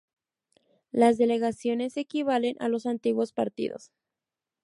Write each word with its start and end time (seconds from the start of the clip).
Las 0.89 1.19
delegaciones 1.19 1.95
equivalen 1.95 2.55
a 2.59 2.69
los 2.69 2.87
antiguos 2.87 3.33
partidos. 3.33 3.91